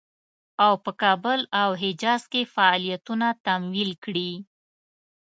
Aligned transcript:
او 0.65 0.73
په 0.83 0.91
کابل 1.01 1.39
او 1.61 1.69
حجاز 1.83 2.21
کې 2.31 2.41
فعالیتونه 2.53 3.27
تمویل 3.45 3.91
کړي. 4.03 4.31